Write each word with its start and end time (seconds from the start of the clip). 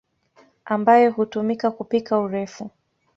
ambayo 0.65 1.11
hutumika 1.11 1.71
kupika 1.71 2.19
urefu. 2.19 2.69